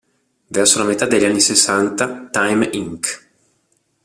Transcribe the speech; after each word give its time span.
Verso 0.49 0.79
la 0.79 0.85
metà 0.85 1.05
degli 1.05 1.25
anni 1.25 1.39
sessanta 1.39 2.27
Time 2.31 2.67
Inc. 2.73 3.29